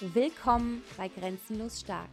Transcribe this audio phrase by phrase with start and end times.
[0.00, 2.10] Willkommen bei Grenzenlos Stark,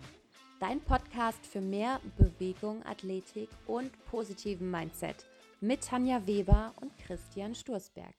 [0.61, 5.25] dein Podcast für mehr Bewegung, Athletik und positiven Mindset
[5.59, 8.13] mit Tanja Weber und Christian Sturzberg.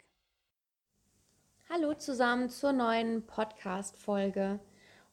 [1.70, 4.60] Hallo zusammen zur neuen Podcast-Folge.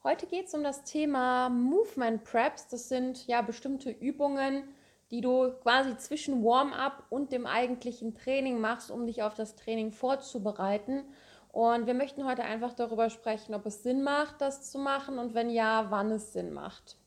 [0.04, 2.68] Heute geht es um das Thema Movement Preps.
[2.68, 4.64] Das sind ja bestimmte Übungen,
[5.12, 9.94] die du quasi zwischen Warm-up und dem eigentlichen Training machst, um dich auf das Training
[9.94, 11.06] vorzubereiten.
[11.52, 15.34] Und wir möchten heute einfach darüber sprechen, ob es Sinn macht, das zu machen und
[15.34, 16.98] wenn ja, wann es Sinn macht.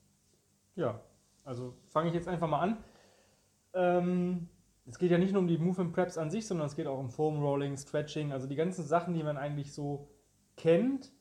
[0.77, 1.00] Ja,
[1.45, 2.84] also fange ich jetzt einfach mal an.
[3.72, 4.48] Ähm,
[4.86, 6.98] es geht ja nicht nur um die Movement Preps an sich, sondern es geht auch
[6.98, 10.09] um Foam Rolling, Stretching, also die ganzen Sachen, die man eigentlich so
[10.56, 11.12] kennt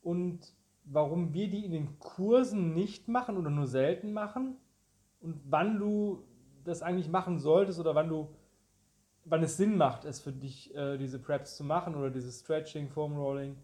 [0.00, 4.56] und warum wir die in den Kursen nicht machen oder nur selten machen
[5.20, 6.24] und wann du
[6.64, 8.28] das eigentlich machen solltest oder wann du
[9.24, 12.88] wann es Sinn macht, es für dich, äh, diese Preps zu machen oder dieses Stretching,
[12.88, 13.56] Foam Rolling.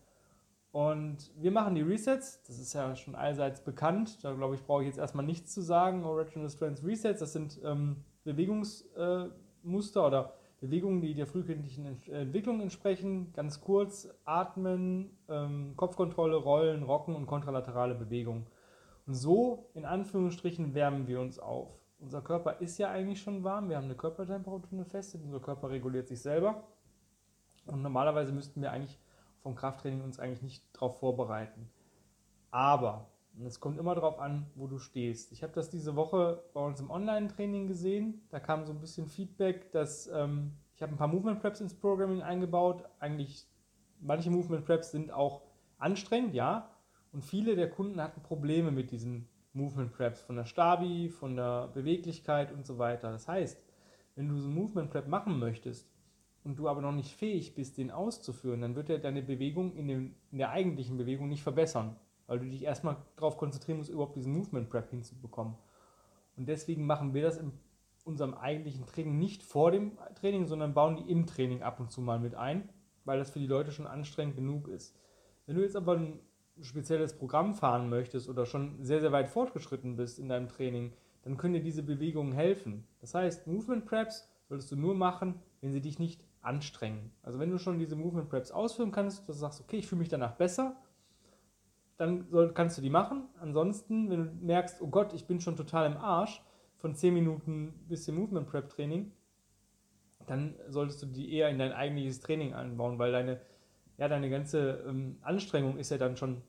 [0.72, 4.22] Und wir machen die Resets, das ist ja schon allseits bekannt.
[4.22, 6.04] Da glaube ich, brauche ich jetzt erstmal nichts zu sagen.
[6.04, 13.32] Original Strength Resets, das sind ähm, Bewegungsmuster äh, oder Bewegungen, die der frühkindlichen Entwicklung entsprechen.
[13.32, 18.46] Ganz kurz: Atmen, ähm, Kopfkontrolle, Rollen, Rocken und kontralaterale Bewegungen.
[19.06, 23.68] Und so, in Anführungsstrichen, wärmen wir uns auf unser Körper ist ja eigentlich schon warm,
[23.68, 26.62] wir haben eine Körpertemperatur, eine feste, unser Körper reguliert sich selber.
[27.66, 28.98] Und normalerweise müssten wir eigentlich
[29.42, 31.70] vom Krafttraining uns eigentlich nicht darauf vorbereiten.
[32.50, 33.08] Aber,
[33.44, 35.30] es kommt immer darauf an, wo du stehst.
[35.32, 38.22] Ich habe das diese Woche bei uns im Online-Training gesehen.
[38.30, 41.74] Da kam so ein bisschen Feedback, dass ähm, ich habe ein paar Movement Preps ins
[41.74, 42.84] Programming eingebaut.
[42.98, 43.46] Eigentlich,
[44.00, 45.42] manche Movement Preps sind auch
[45.78, 46.70] anstrengend, ja.
[47.12, 51.68] Und viele der Kunden hatten Probleme mit diesen Movement Preps von der Stabi, von der
[51.68, 53.10] Beweglichkeit und so weiter.
[53.10, 53.60] Das heißt,
[54.14, 55.90] wenn du so ein Movement Prep machen möchtest
[56.44, 59.88] und du aber noch nicht fähig bist, den auszuführen, dann wird er deine Bewegung in,
[59.88, 64.16] dem, in der eigentlichen Bewegung nicht verbessern, weil du dich erstmal darauf konzentrieren musst, überhaupt
[64.16, 65.56] diesen Movement Prep hinzubekommen.
[66.36, 67.52] Und deswegen machen wir das in
[68.04, 72.00] unserem eigentlichen Training nicht vor dem Training, sondern bauen die im Training ab und zu
[72.00, 72.68] mal mit ein,
[73.04, 74.94] weil das für die Leute schon anstrengend genug ist.
[75.46, 76.20] Wenn du jetzt aber ein
[76.62, 81.36] spezielles Programm fahren möchtest oder schon sehr, sehr weit fortgeschritten bist in deinem Training, dann
[81.36, 82.86] können dir diese Bewegungen helfen.
[83.00, 87.10] Das heißt, Movement Preps solltest du nur machen, wenn sie dich nicht anstrengen.
[87.22, 89.98] Also wenn du schon diese Movement Preps ausführen kannst, dass du sagst, okay, ich fühle
[90.00, 90.76] mich danach besser,
[91.96, 93.28] dann soll, kannst du die machen.
[93.40, 96.42] Ansonsten, wenn du merkst, oh Gott, ich bin schon total im Arsch
[96.76, 99.12] von 10 Minuten bisschen Movement Prep Training,
[100.26, 103.40] dann solltest du die eher in dein eigentliches Training einbauen, weil deine
[103.98, 106.42] ja, deine ganze ähm, Anstrengung ist ja dann schon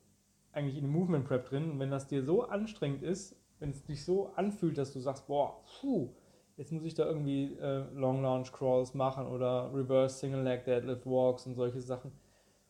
[0.52, 1.72] eigentlich in dem Movement Prep drin.
[1.72, 5.28] Und wenn das dir so anstrengend ist, wenn es dich so anfühlt, dass du sagst,
[5.28, 6.10] boah, puh,
[6.58, 11.06] jetzt muss ich da irgendwie äh, Long Launch Crawls machen oder Reverse Single Leg Deadlift
[11.06, 12.12] Walks und solche Sachen.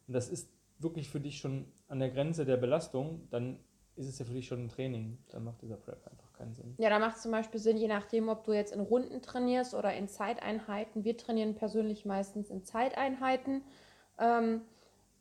[0.08, 0.50] Und das ist
[0.80, 3.60] wirklich für dich schon an der Grenze der Belastung, dann
[3.96, 5.18] ist es ja für dich schon ein Training.
[5.32, 6.76] Dann macht dieser Prep einfach keinen Sinn.
[6.78, 9.74] Ja, da macht es zum Beispiel Sinn, je nachdem, ob du jetzt in Runden trainierst
[9.74, 11.04] oder in Zeiteinheiten.
[11.04, 13.64] Wir trainieren persönlich meistens in Zeiteinheiten.
[14.20, 14.62] Ähm,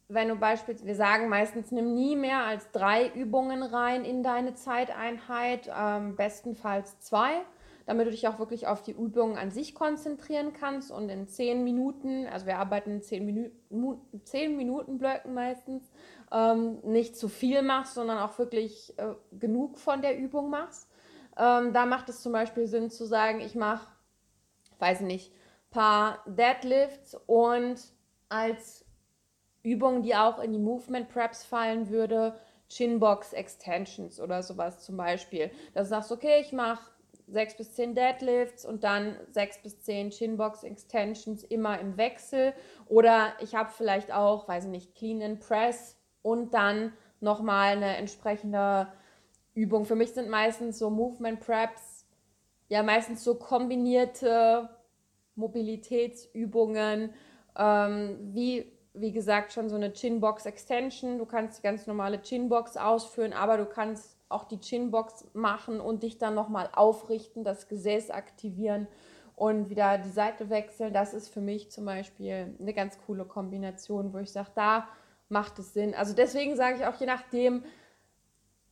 [0.09, 4.55] wenn du beispielsweise, wir sagen meistens, nimm nie mehr als drei Übungen rein in deine
[4.55, 7.43] Zeiteinheit, ähm, bestenfalls zwei,
[7.87, 11.65] damit du dich auch wirklich auf die Übungen an sich konzentrieren kannst und in zehn
[11.65, 15.91] Minuten, also wir arbeiten in zehn, Minuten, zehn Minuten Blöcken meistens,
[16.33, 20.89] ähm, nicht zu viel machst, sondern auch wirklich äh, genug von der Übung machst.
[21.37, 23.87] Ähm, da macht es zum Beispiel Sinn zu sagen, ich mache,
[24.78, 25.33] weiß nicht,
[25.71, 27.81] paar Deadlifts und
[28.28, 28.86] als
[29.66, 32.34] Übung, die auch in die Movement Preps fallen würde,
[32.69, 35.50] Chinbox Extensions oder sowas zum Beispiel.
[35.75, 36.91] Dass du sagst, okay, ich mache
[37.28, 42.53] sechs bis zehn Deadlifts und dann sechs bis zehn Chinbox Extensions immer im Wechsel.
[42.87, 47.97] Oder ich habe vielleicht auch, weiß ich nicht, Clean and Press und dann nochmal eine
[47.97, 48.88] entsprechende
[49.54, 49.84] Übung.
[49.84, 51.97] Für mich sind meistens so Movement Preps
[52.69, 54.69] ja meistens so kombinierte
[55.34, 57.12] Mobilitätsübungen,
[57.56, 61.19] ähm, wie wie gesagt, schon so eine Chinbox Extension.
[61.19, 66.03] Du kannst die ganz normale Chinbox ausführen, aber du kannst auch die Chinbox machen und
[66.03, 68.89] dich dann nochmal aufrichten, das Gesäß aktivieren
[69.37, 70.93] und wieder die Seite wechseln.
[70.93, 74.89] Das ist für mich zum Beispiel eine ganz coole Kombination, wo ich sage, da
[75.28, 75.95] macht es Sinn.
[75.95, 77.65] Also deswegen sage ich auch, je nachdem,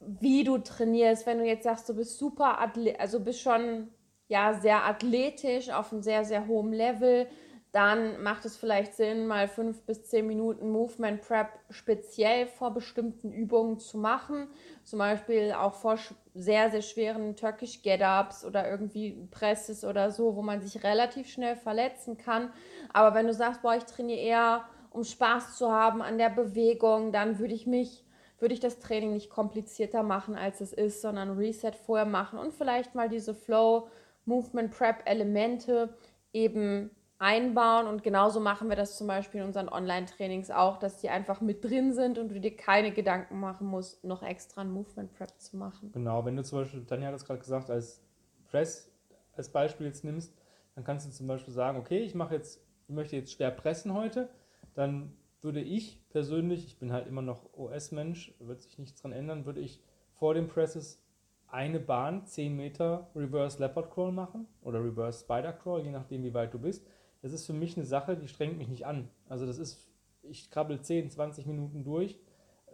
[0.01, 2.59] wie du trainierst, wenn du jetzt sagst, du bist super,
[2.99, 3.89] also bist schon
[4.29, 7.29] ja sehr athletisch auf einem sehr, sehr hohen Level,
[7.75, 13.33] dann macht es vielleicht Sinn, mal fünf bis zehn Minuten Movement Prep speziell vor bestimmten
[13.33, 14.47] Übungen zu machen.
[14.85, 15.99] Zum Beispiel auch vor
[16.35, 21.57] sehr, sehr schweren Turkish Get-Ups oder irgendwie Presses oder so, wo man sich relativ schnell
[21.57, 22.53] verletzen kann.
[22.93, 27.11] Aber wenn du sagst, boah, ich trainiere eher, um Spaß zu haben an der Bewegung,
[27.11, 28.05] dann würde ich mich
[28.39, 32.53] würde ich das Training nicht komplizierter machen, als es ist, sondern Reset vorher machen und
[32.53, 33.89] vielleicht mal diese Flow,
[34.27, 35.97] Movement Prep Elemente
[36.33, 37.87] eben einbauen.
[37.87, 41.65] Und genauso machen wir das zum Beispiel in unseren Online-Trainings auch, dass die einfach mit
[41.65, 45.57] drin sind und du dir keine Gedanken machen musst, noch extra ein Movement Prep zu
[45.57, 45.93] machen.
[45.93, 48.03] Genau, wenn du zum Beispiel, Tanja hat es gerade gesagt, als
[48.51, 48.91] Press
[49.37, 50.33] als Beispiel jetzt nimmst,
[50.75, 53.95] dann kannst du zum Beispiel sagen, okay, ich mache jetzt, ich möchte jetzt schwer pressen
[53.95, 54.29] heute,
[54.75, 59.45] dann würde ich persönlich, ich bin halt immer noch OS-Mensch, wird sich nichts dran ändern,
[59.45, 59.81] würde ich
[60.13, 61.03] vor den Presses
[61.49, 66.35] eine Bahn, 10 Meter Reverse Leopard Crawl machen oder Reverse Spider Crawl, je nachdem, wie
[66.35, 66.87] weit du bist.
[67.25, 69.09] Das ist für mich eine Sache, die strengt mich nicht an.
[69.31, 69.89] Also das ist,
[70.25, 72.19] ich krabbel 10, 20 Minuten durch.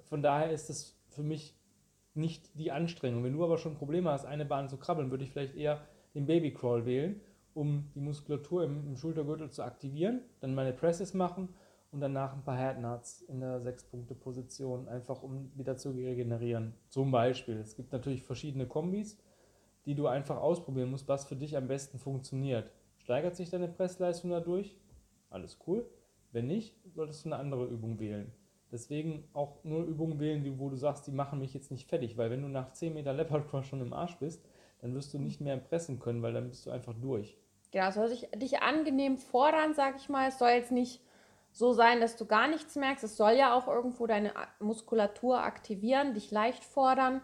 [0.03, 1.57] Von daher ist das für mich
[2.15, 3.23] nicht die Anstrengung.
[3.23, 5.87] Wenn du aber schon Probleme hast, eine Bahn zu krabbeln, würde ich vielleicht eher
[6.17, 7.21] den Baby Crawl wählen,
[7.55, 11.51] um die Muskulatur im, im Schultergürtel zu aktivieren, dann meine Presses machen
[11.93, 16.75] und danach ein paar Headnuts in der 6-Punkte-Position, einfach um wieder zu regenerieren.
[16.89, 17.59] Zum Beispiel.
[17.59, 19.17] Es gibt natürlich verschiedene Kombis,
[19.87, 22.73] die du einfach ausprobieren musst, was für dich am besten funktioniert.
[23.11, 24.79] Steigert sich deine Pressleistung dadurch?
[25.31, 25.85] Alles cool.
[26.31, 28.31] Wenn nicht, solltest du eine andere Übung wählen.
[28.71, 32.31] Deswegen auch nur Übungen wählen, wo du sagst, die machen mich jetzt nicht fertig, weil
[32.31, 34.47] wenn du nach 10 Meter Leopard Crawl schon im Arsch bist,
[34.81, 37.37] dann wirst du nicht mehr pressen können, weil dann bist du einfach durch.
[37.73, 40.29] Genau, es soll sich, dich angenehm fordern, sag ich mal.
[40.29, 41.03] Es soll jetzt nicht
[41.51, 43.03] so sein, dass du gar nichts merkst.
[43.03, 47.23] Es soll ja auch irgendwo deine Muskulatur aktivieren, dich leicht fordern.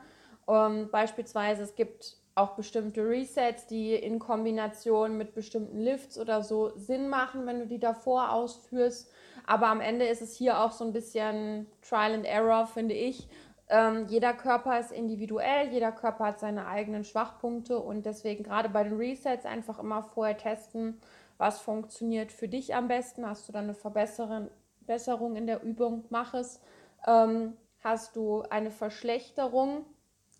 [0.48, 6.70] Ähm, beispielsweise, es gibt auch bestimmte Resets, die in Kombination mit bestimmten Lifts oder so
[6.76, 9.10] Sinn machen, wenn du die davor ausführst.
[9.46, 13.26] Aber am Ende ist es hier auch so ein bisschen Trial and Error, finde ich.
[13.68, 18.84] Ähm, jeder Körper ist individuell, jeder Körper hat seine eigenen Schwachpunkte und deswegen gerade bei
[18.84, 21.00] den Resets einfach immer vorher testen,
[21.38, 23.26] was funktioniert für dich am besten.
[23.26, 26.60] Hast du dann eine Verbesserung in der Übung, mach es.
[27.06, 29.86] Ähm, hast du eine Verschlechterung,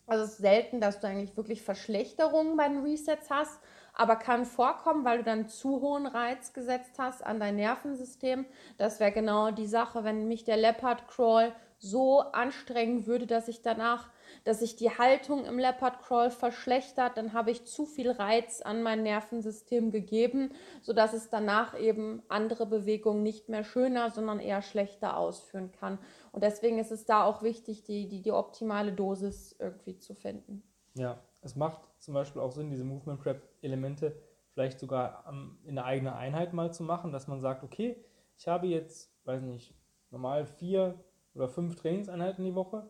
[0.06, 3.60] also es ist selten, dass du eigentlich wirklich Verschlechterungen bei den Resets hast,
[3.92, 8.46] aber kann vorkommen, weil du dann zu hohen Reiz gesetzt hast an dein Nervensystem.
[8.78, 13.62] Das wäre genau die Sache, wenn mich der Leopard Crawl so anstrengen würde, dass ich
[13.62, 14.10] danach,
[14.44, 18.82] dass sich die Haltung im Leopard Crawl verschlechtert, dann habe ich zu viel Reiz an
[18.82, 20.52] mein Nervensystem gegeben,
[20.82, 25.98] sodass es danach eben andere Bewegungen nicht mehr schöner, sondern eher schlechter ausführen kann.
[26.32, 30.62] Und deswegen ist es da auch wichtig, die, die, die optimale Dosis irgendwie zu finden.
[30.94, 34.16] Ja, es macht zum Beispiel auch Sinn, diese Movement Prep Elemente
[34.56, 35.24] vielleicht sogar
[35.64, 38.02] in einer eigenen Einheit mal zu machen, dass man sagt, okay,
[38.38, 39.74] ich habe jetzt, weiß nicht,
[40.10, 40.98] normal vier
[41.34, 42.88] oder fünf Trainingseinheiten die Woche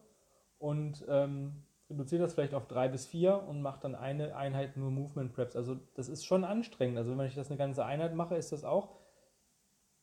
[0.58, 4.90] und ähm, reduziert das vielleicht auf drei bis vier und macht dann eine Einheit nur
[4.90, 5.56] Movement Preps.
[5.56, 6.98] Also das ist schon anstrengend.
[6.98, 8.96] Also wenn ich das eine ganze Einheit mache, ist das auch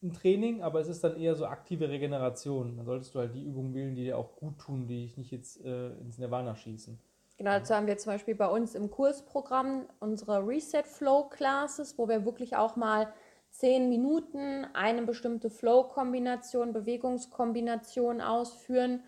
[0.01, 2.77] ein Training, aber es ist dann eher so aktive Regeneration.
[2.77, 5.31] Dann solltest du halt die Übungen wählen, die dir auch gut tun, die dich nicht
[5.31, 6.99] jetzt äh, ins Nirvana schießen.
[7.37, 12.07] Genau, dazu haben wir zum Beispiel bei uns im Kursprogramm unsere Reset Flow Classes, wo
[12.07, 13.11] wir wirklich auch mal
[13.49, 19.03] zehn Minuten eine bestimmte Flow-Kombination, Bewegungskombination ausführen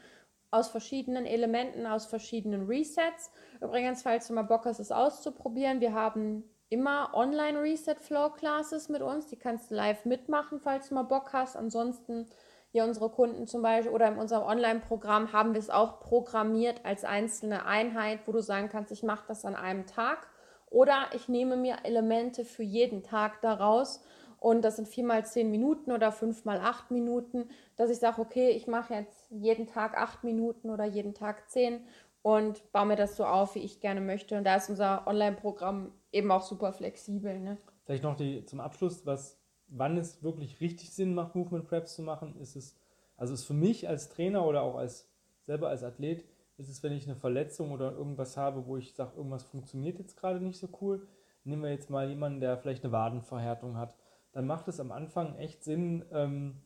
[0.55, 3.31] aus verschiedenen Elementen, aus verschiedenen Resets.
[3.61, 8.89] Übrigens, falls du mal Bock hast, es auszuprobieren, wir haben immer Online Reset Flow Classes
[8.89, 9.27] mit uns.
[9.27, 11.55] Die kannst du live mitmachen, falls du mal Bock hast.
[11.55, 12.27] Ansonsten
[12.71, 17.05] hier unsere Kunden zum Beispiel oder in unserem Online-Programm haben wir es auch programmiert als
[17.05, 20.27] einzelne Einheit, wo du sagen kannst, ich mache das an einem Tag
[20.69, 24.03] oder ich nehme mir Elemente für jeden Tag daraus
[24.45, 28.67] und das sind viermal zehn Minuten oder fünfmal acht Minuten, dass ich sage, okay, ich
[28.67, 31.79] mache jetzt jeden Tag acht Minuten oder jeden Tag zehn
[32.21, 34.37] und baue mir das so auf, wie ich gerne möchte.
[34.37, 37.39] Und da ist unser Online-Programm eben auch super flexibel.
[37.39, 37.57] Ne?
[37.85, 42.03] Vielleicht noch die, zum Abschluss, was, wann es wirklich richtig Sinn macht, Movement Preps zu
[42.03, 42.77] machen, ist es,
[43.17, 45.09] also ist für mich als Trainer oder auch als
[45.41, 46.23] selber als Athlet,
[46.59, 50.17] ist es, wenn ich eine Verletzung oder irgendwas habe, wo ich sage, irgendwas funktioniert jetzt
[50.17, 51.07] gerade nicht so cool.
[51.45, 53.95] Nehmen wir jetzt mal jemanden, der vielleicht eine Wadenverhärtung hat
[54.35, 56.61] dann macht es am Anfang echt Sinn, ähm,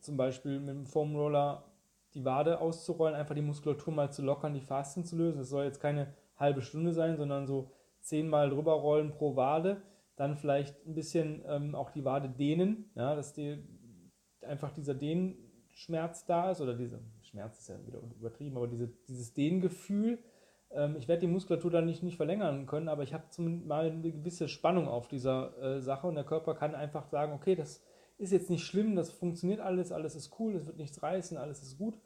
[0.00, 1.64] zum Beispiel mit dem Foam Roller
[2.12, 5.40] die Wade auszurollen, einfach die Muskulatur mal zu lockern, die Fasten zu lösen.
[5.40, 7.70] Es soll jetzt keine halbe Stunde sein, sondern so
[8.02, 9.80] zehnmal drüber rollen pro Wade.
[10.16, 13.66] Dann vielleicht ein bisschen ähm, auch die Wade dehnen, ja, dass die,
[14.42, 19.32] einfach dieser Dehnschmerz da ist, oder dieser Schmerz ist ja wieder übertrieben, aber diese, dieses
[19.32, 20.18] Dehngefühl,
[20.96, 24.10] ich werde die Muskulatur dann nicht, nicht verlängern können, aber ich habe zumindest mal eine
[24.10, 27.82] gewisse Spannung auf dieser äh, Sache und der Körper kann einfach sagen, okay, das
[28.18, 31.62] ist jetzt nicht schlimm, das funktioniert alles, alles ist cool, es wird nichts reißen, alles
[31.62, 31.98] ist gut.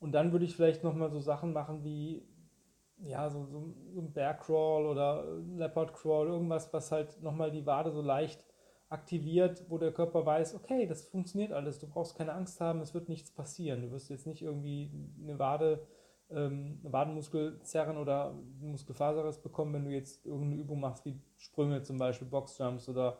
[0.00, 2.26] Und dann würde ich vielleicht nochmal so Sachen machen wie,
[2.98, 5.24] ja, so, so, so ein Bear Crawl oder
[5.56, 8.44] Leopard Crawl, irgendwas, was halt nochmal die Wade so leicht
[8.88, 12.94] aktiviert, wo der Körper weiß, okay, das funktioniert alles, du brauchst keine Angst haben, es
[12.94, 13.82] wird nichts passieren.
[13.82, 14.90] Du wirst jetzt nicht irgendwie
[15.22, 15.86] eine Wade,
[16.30, 21.82] ähm, eine Wadenmuskel zerren oder Muskelfaserriss bekommen, wenn du jetzt irgendeine Übung machst, wie Sprünge
[21.82, 23.18] zum Beispiel, Boxjumps oder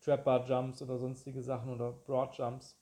[0.00, 2.78] Trap Jumps oder sonstige Sachen oder Broad Jumps.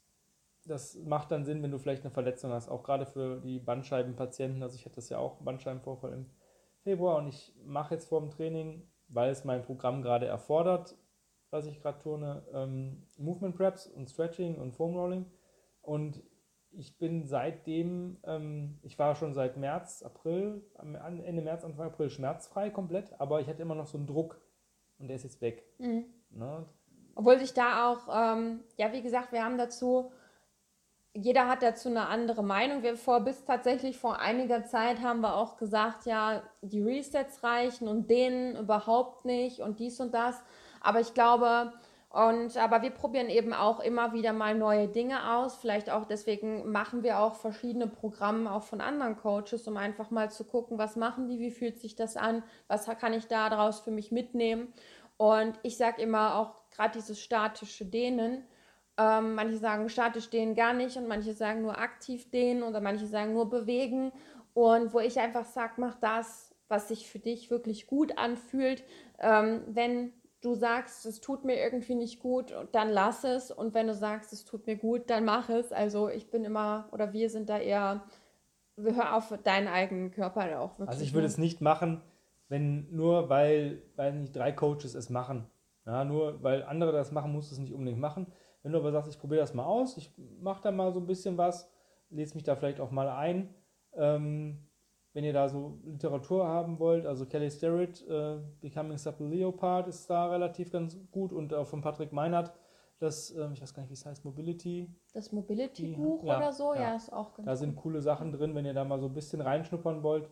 [0.64, 4.62] Das macht dann Sinn, wenn du vielleicht eine Verletzung hast, auch gerade für die Bandscheibenpatienten.
[4.62, 6.26] Also ich hatte das ja auch, Bandscheibenvorfall im
[6.82, 10.96] Februar und ich mache jetzt vor dem Training, weil es mein Programm gerade erfordert,
[11.50, 15.26] was ich gerade turne, ähm, Movement Preps und Stretching und Foam Rolling.
[15.82, 16.22] Und
[16.74, 22.70] ich bin seitdem, ähm, ich war schon seit März, April, Ende März, Anfang April schmerzfrei
[22.70, 24.40] komplett, aber ich hatte immer noch so einen Druck
[24.98, 25.64] und der ist jetzt weg.
[25.78, 26.04] Mhm.
[26.30, 26.66] Ne?
[27.14, 30.10] Obwohl sich da auch, ähm, ja, wie gesagt, wir haben dazu,
[31.14, 32.82] jeder hat dazu eine andere Meinung.
[32.82, 37.86] Wir vor, bis tatsächlich vor einiger Zeit haben wir auch gesagt, ja, die Resets reichen
[37.86, 40.42] und denen überhaupt nicht und dies und das.
[40.80, 41.72] Aber ich glaube,
[42.12, 45.56] und aber wir probieren eben auch immer wieder mal neue Dinge aus.
[45.56, 50.30] Vielleicht auch deswegen machen wir auch verschiedene Programme auch von anderen Coaches, um einfach mal
[50.30, 53.90] zu gucken, was machen die, wie fühlt sich das an, was kann ich daraus für
[53.90, 54.74] mich mitnehmen.
[55.16, 58.44] Und ich sage immer auch gerade dieses statische Dehnen.
[58.98, 63.06] Ähm, manche sagen statisch dehnen gar nicht und manche sagen nur aktiv dehnen oder manche
[63.06, 64.12] sagen nur bewegen.
[64.52, 68.84] Und wo ich einfach sage, mach das, was sich für dich wirklich gut anfühlt.
[69.18, 73.50] Ähm, wenn du sagst, es tut mir irgendwie nicht gut, dann lass es.
[73.50, 75.72] Und wenn du sagst, es tut mir gut, dann mach es.
[75.72, 78.04] Also ich bin immer, oder wir sind da eher,
[78.76, 80.88] hör auf deinen eigenen Körper auch wirklich.
[80.88, 82.02] Also ich würde es nicht machen,
[82.48, 85.46] wenn nur weil, weil nicht drei Coaches es machen.
[85.86, 88.26] Ja, nur weil andere das machen, musst du es nicht unbedingt machen.
[88.62, 91.06] Wenn du aber sagst, ich probiere das mal aus, ich mache da mal so ein
[91.06, 91.68] bisschen was,
[92.10, 93.54] lese mich da vielleicht auch mal ein.
[93.94, 94.68] Ähm,
[95.14, 100.08] wenn ihr da so Literatur haben wollt, also Kelly Starrett, äh, Becoming Supple Leopard ist
[100.08, 102.52] da relativ ganz gut und auch von Patrick Meinert,
[102.98, 104.88] das, äh, ich weiß gar nicht, wie es heißt, Mobility.
[105.12, 108.54] Das Mobility-Buch ja, oder so, ja, ja, ist auch ganz Da sind coole Sachen drin,
[108.54, 110.30] wenn ihr da mal so ein bisschen reinschnuppern wollt.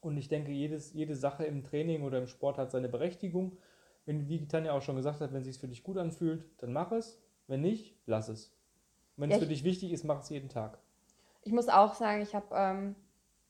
[0.00, 3.56] Und ich denke, jedes, jede Sache im Training oder im Sport hat seine Berechtigung.
[4.04, 6.72] Wenn, wie Tanja auch schon gesagt hat, wenn es sich für dich gut anfühlt, dann
[6.72, 7.20] mach es.
[7.46, 8.52] Wenn nicht, lass es.
[9.16, 10.78] Wenn ja, es für dich wichtig ist, mach es jeden Tag.
[11.42, 12.96] Ich muss auch sagen, ich habe ähm,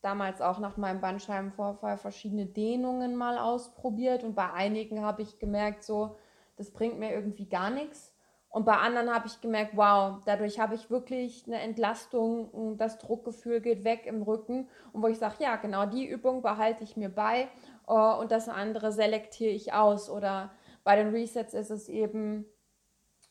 [0.01, 5.83] damals auch nach meinem Bandscheibenvorfall verschiedene Dehnungen mal ausprobiert und bei einigen habe ich gemerkt,
[5.83, 6.17] so,
[6.57, 8.13] das bringt mir irgendwie gar nichts.
[8.51, 13.61] Und bei anderen habe ich gemerkt, wow, dadurch habe ich wirklich eine Entlastung, das Druckgefühl
[13.61, 14.67] geht weg im Rücken.
[14.91, 17.47] Und wo ich sage, ja, genau die Übung behalte ich mir bei
[17.87, 20.09] äh, und das andere selektiere ich aus.
[20.09, 20.51] Oder
[20.83, 22.45] bei den Resets ist es eben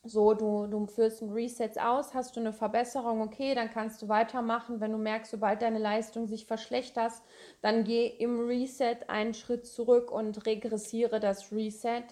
[0.03, 4.07] so, du, du führst ein Reset aus, hast du eine Verbesserung, okay, dann kannst du
[4.07, 4.79] weitermachen.
[4.79, 7.11] Wenn du merkst, sobald deine Leistung sich verschlechtert,
[7.61, 12.05] dann geh im Reset einen Schritt zurück und regressiere das Reset,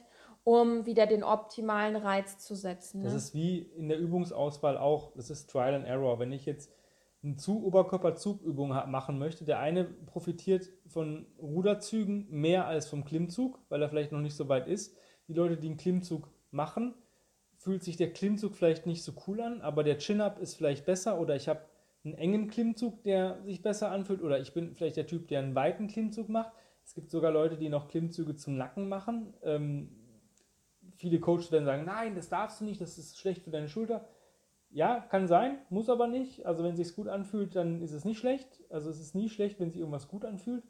[0.43, 2.99] um wieder den optimalen Reiz zu setzen.
[2.99, 3.05] Ne?
[3.05, 6.19] Das ist wie in der Übungsauswahl auch, das ist Trial and Error.
[6.19, 6.73] Wenn ich jetzt
[7.23, 13.89] eine Oberkörperzugübung machen möchte, der eine profitiert von Ruderzügen mehr als vom Klimmzug, weil er
[13.89, 14.95] vielleicht noch nicht so weit ist.
[15.27, 16.93] Die Leute, die einen Klimmzug machen,
[17.67, 21.19] fühlt sich der Klimmzug vielleicht nicht so cool an, aber der Chin-Up ist vielleicht besser
[21.19, 21.59] oder ich habe
[22.05, 25.53] einen engen Klimmzug, der sich besser anfühlt oder ich bin vielleicht der Typ, der einen
[25.53, 26.53] weiten Klimmzug macht.
[26.85, 29.33] Es gibt sogar Leute, die noch Klimmzüge zum Nacken machen.
[29.43, 29.89] Ähm,
[30.95, 34.07] viele Coaches werden sagen, nein, das darfst du nicht, das ist schlecht für deine Schulter.
[34.69, 36.45] Ja, kann sein, muss aber nicht.
[36.45, 38.63] Also wenn es sich gut anfühlt, dann ist es nicht schlecht.
[38.69, 40.63] Also es ist nie schlecht, wenn sich irgendwas gut anfühlt.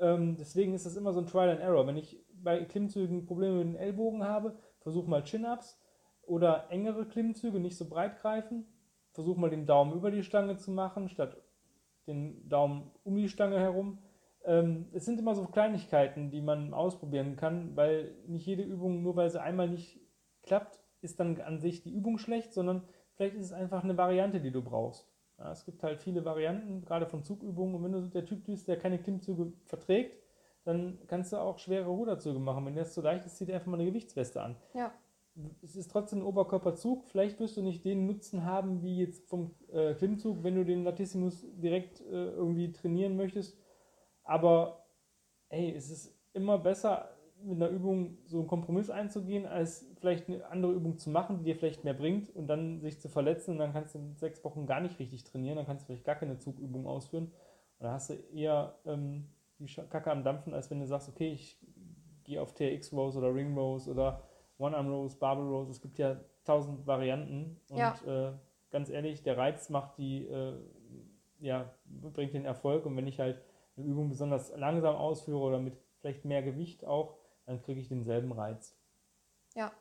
[0.00, 1.86] Ähm, deswegen ist das immer so ein Trial and Error.
[1.86, 5.78] Wenn ich bei Klimmzügen Probleme mit den Ellbogen habe, versuche mal Chin-Ups
[6.26, 8.66] oder engere Klimmzüge, nicht so breit greifen.
[9.12, 11.36] Versuch mal den Daumen über die Stange zu machen, statt
[12.06, 13.98] den Daumen um die Stange herum.
[14.44, 19.16] Ähm, es sind immer so Kleinigkeiten, die man ausprobieren kann, weil nicht jede Übung, nur
[19.16, 20.00] weil sie einmal nicht
[20.42, 22.82] klappt, ist dann an sich die Übung schlecht, sondern
[23.14, 25.08] vielleicht ist es einfach eine Variante, die du brauchst.
[25.38, 27.74] Ja, es gibt halt viele Varianten, gerade von Zugübungen.
[27.74, 30.22] Und wenn du der Typ bist, der keine Klimmzüge verträgt,
[30.64, 32.64] dann kannst du auch schwere Ruderzüge machen.
[32.66, 34.56] Wenn das zu leicht ist, zieh dir einfach mal eine Gewichtsweste an.
[34.74, 34.92] Ja
[35.62, 37.04] es ist trotzdem ein Oberkörperzug.
[37.06, 40.84] Vielleicht wirst du nicht den Nutzen haben wie jetzt vom äh, Klimmzug, wenn du den
[40.84, 43.58] Latissimus direkt äh, irgendwie trainieren möchtest.
[44.22, 44.86] Aber
[45.48, 47.10] hey, es ist immer besser,
[47.42, 51.44] mit einer Übung so einen Kompromiss einzugehen, als vielleicht eine andere Übung zu machen, die
[51.44, 54.42] dir vielleicht mehr bringt und dann sich zu verletzen und dann kannst du in sechs
[54.44, 57.24] Wochen gar nicht richtig trainieren, dann kannst du vielleicht gar keine Zugübung ausführen.
[57.24, 61.32] Und dann hast du eher ähm, die Kacke am Dampfen, als wenn du sagst, okay,
[61.32, 61.58] ich
[62.22, 64.22] gehe auf TRX Rose oder Ring Rose oder
[64.64, 67.60] One-Arm Rose, Barbell Rose, es gibt ja tausend Varianten.
[67.68, 67.96] Und ja.
[68.06, 68.32] äh,
[68.70, 70.58] ganz ehrlich, der Reiz macht die, äh,
[71.40, 72.86] ja, bringt den Erfolg.
[72.86, 73.42] Und wenn ich halt
[73.76, 77.16] eine Übung besonders langsam ausführe oder mit vielleicht mehr Gewicht auch,
[77.46, 78.76] dann kriege ich denselben Reiz.
[79.54, 79.72] Ja.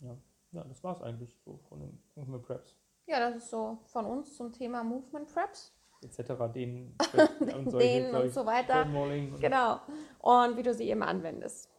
[0.00, 0.16] Ja,
[0.52, 2.76] ja das war es eigentlich so von den Movement Preps.
[3.06, 5.74] Ja, das ist so von uns zum Thema Movement Preps.
[6.02, 6.32] Etc.
[6.52, 6.96] Den
[7.56, 8.84] und, solche, den und so weiter.
[8.84, 9.80] Und genau.
[10.18, 11.71] Und wie du sie eben anwendest.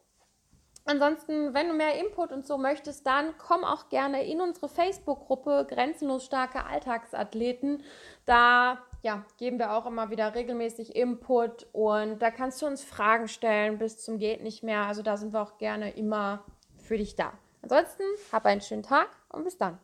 [0.86, 5.66] Ansonsten, wenn du mehr Input und so möchtest, dann komm auch gerne in unsere Facebook-Gruppe
[5.66, 7.82] Grenzenlos starke Alltagsathleten.
[8.26, 13.28] Da ja, geben wir auch immer wieder regelmäßig Input und da kannst du uns Fragen
[13.28, 14.82] stellen bis zum geht nicht mehr.
[14.82, 16.44] Also da sind wir auch gerne immer
[16.76, 17.32] für dich da.
[17.62, 19.78] Ansonsten, hab einen schönen Tag und bis dann.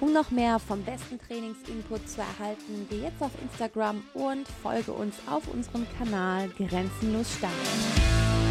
[0.00, 5.14] Um noch mehr vom besten Trainingsinput zu erhalten, geh jetzt auf Instagram und folge uns
[5.26, 8.15] auf unserem Kanal Grenzenlos Stark.